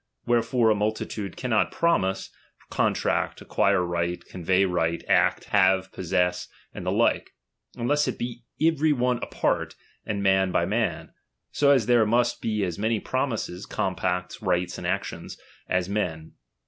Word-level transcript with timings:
Wherefore 0.25 0.71
a 0.71 0.75
multitude 0.75 1.37
cannot 1.37 1.71
promise, 1.71 2.31
contract, 2.71 3.39
acquire 3.39 3.83
right, 3.85 4.25
convey 4.25 4.65
right, 4.65 5.03
act, 5.07 5.43
have, 5.51 5.91
possess, 5.91 6.47
and 6.73 6.83
the 6.87 6.91
like, 6.91 7.35
unless 7.75 8.07
it 8.07 8.17
be 8.17 8.41
every 8.59 8.93
one 8.93 9.17
apart, 9.21 9.75
and 10.03 10.23
man 10.23 10.51
by 10.51 10.65
man; 10.65 11.13
so 11.51 11.69
as 11.69 11.85
there 11.85 12.03
must 12.07 12.41
be 12.41 12.63
as 12.63 12.79
many 12.79 12.99
promises, 12.99 13.67
compacts, 13.67 14.41
rights, 14.41 14.79
and 14.79 14.87
actions, 14.87 15.37
as 15.69 15.87
men. 15.87 16.31